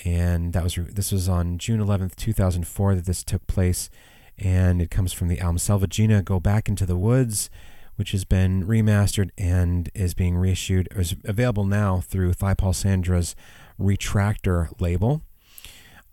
And 0.05 0.53
that 0.53 0.63
was 0.63 0.75
this 0.75 1.11
was 1.11 1.27
on 1.27 1.57
June 1.57 1.79
11th, 1.79 2.15
2004 2.17 2.95
that 2.95 3.05
this 3.05 3.23
took 3.23 3.47
place 3.47 3.89
and 4.37 4.81
it 4.81 4.91
comes 4.91 5.13
from 5.13 5.27
the 5.27 5.39
album 5.39 5.57
Selvaggina 5.57 6.23
Go 6.23 6.39
Back 6.39 6.69
into 6.69 6.85
the 6.85 6.97
Woods, 6.97 7.49
which 7.95 8.11
has 8.11 8.25
been 8.25 8.65
remastered 8.65 9.31
and 9.37 9.89
is 9.95 10.13
being 10.13 10.35
reissued 10.35 10.87
is 10.95 11.15
available 11.23 11.65
now 11.65 12.01
through 12.01 12.33
Thighpaulsandra's 12.33 13.35
Retractor 13.79 14.69
label. 14.79 15.21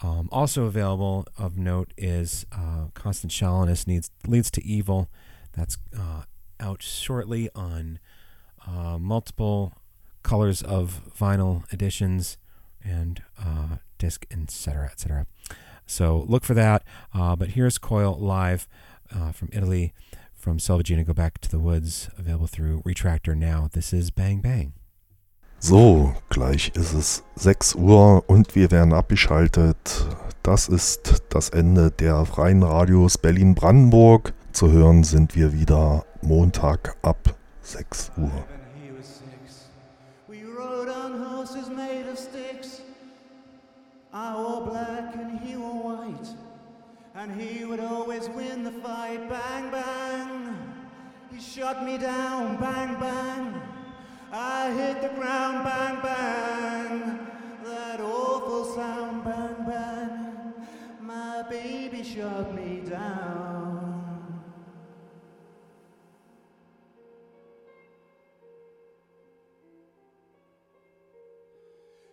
Um, 0.02 0.28
also 0.32 0.64
available 0.64 1.26
of 1.38 1.56
note 1.56 1.92
is 1.96 2.46
uh, 2.52 2.86
Constant 2.94 3.32
Shallowness 3.32 3.86
Needs 3.86 4.10
Leads 4.26 4.50
to 4.52 4.64
Evil. 4.64 5.08
That's 5.52 5.78
uh, 5.96 6.22
out 6.60 6.82
shortly 6.82 7.48
on 7.54 7.98
uh, 8.66 8.98
multiple 8.98 9.74
colors 10.22 10.62
of 10.62 11.00
vinyl 11.18 11.70
editions 11.72 12.38
and 12.82 13.22
uh, 13.38 13.76
disc, 13.98 14.26
etc., 14.30 14.86
etc. 14.86 15.26
So 15.86 16.24
look 16.28 16.44
for 16.44 16.54
that. 16.54 16.82
Uh, 17.12 17.36
but 17.36 17.50
here's 17.50 17.78
Coil 17.78 18.16
live 18.18 18.68
uh, 19.14 19.32
from 19.32 19.48
Italy, 19.52 19.92
from 20.34 20.58
Selvagina 20.58 21.06
Go 21.06 21.12
Back 21.12 21.40
to 21.40 21.50
the 21.50 21.58
Woods, 21.58 22.08
available 22.18 22.46
through 22.46 22.82
Retractor 22.82 23.36
now. 23.36 23.68
This 23.72 23.92
is 23.92 24.10
Bang 24.10 24.40
Bang. 24.40 24.72
So, 25.58 26.14
gleich 26.28 26.72
ist 26.74 26.92
es 26.92 27.24
6 27.36 27.76
Uhr 27.76 28.22
und 28.26 28.54
wir 28.54 28.70
werden 28.70 28.92
abgeschaltet. 28.92 30.06
Das 30.42 30.68
ist 30.68 31.22
das 31.30 31.48
Ende 31.48 31.90
der 31.90 32.26
freien 32.26 32.62
Radios 32.62 33.16
Berlin-Brandenburg. 33.16 34.34
Zu 34.52 34.70
hören 34.70 35.04
sind 35.04 35.34
wir 35.34 35.54
wieder 35.54 36.04
Montag 36.20 36.96
ab 37.00 37.34
6 37.62 38.12
Uhr. 38.18 38.44
He 47.40 47.64
would 47.64 47.80
always 47.80 48.28
win 48.28 48.64
the 48.64 48.70
fight. 48.70 49.28
Bang, 49.28 49.70
bang, 49.70 50.56
he 51.32 51.40
shot 51.40 51.84
me 51.84 51.98
down. 51.98 52.60
Bang, 52.60 52.94
bang, 53.00 53.60
I 54.32 54.70
hit 54.70 55.02
the 55.02 55.08
ground. 55.08 55.64
Bang, 55.64 56.00
bang, 56.02 57.18
that 57.64 58.00
awful 58.00 58.64
sound. 58.74 59.24
Bang, 59.24 59.66
bang, 59.66 60.54
my 61.00 61.42
baby 61.48 62.02
shot 62.02 62.54
me 62.54 62.82
down. 62.88 63.44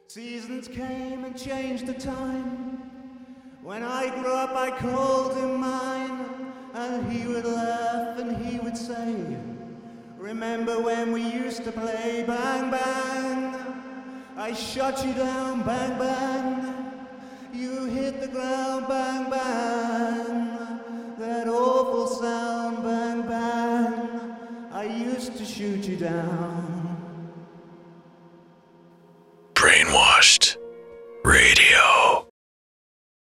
Seasons 0.08 0.68
came 0.68 1.24
and 1.24 1.38
changed 1.38 1.86
the 1.86 1.94
time. 1.94 2.91
When 3.64 3.84
I 3.84 4.10
grew 4.10 4.34
up, 4.34 4.56
I 4.56 4.72
called 4.72 5.38
him 5.38 5.60
mine, 5.60 6.54
and 6.74 7.12
he 7.12 7.28
would 7.28 7.46
laugh 7.46 8.18
and 8.18 8.36
he 8.44 8.60
would 8.60 8.76
say, 8.76 9.38
Remember 10.18 10.80
when 10.82 11.12
we 11.12 11.22
used 11.22 11.64
to 11.66 11.72
play 11.72 12.24
bang 12.26 12.72
bang? 12.72 13.56
I 14.36 14.54
shot 14.54 15.06
you 15.06 15.14
down, 15.14 15.62
bang 15.64 16.00
bang. 16.00 16.92
You 17.54 17.86
hit 17.86 18.20
the 18.20 18.28
ground, 18.28 18.88
bang 18.88 19.30
bang. 19.30 21.16
That 21.20 21.48
awful 21.48 22.08
sound, 22.08 22.84
bang 22.84 23.22
bang. 23.28 24.38
I 24.72 24.86
used 24.86 25.38
to 25.38 25.46
shoot 25.46 25.88
you 25.88 25.98
down. 25.98 26.98
Brainwashed 29.54 30.58
Radio. 31.24 32.21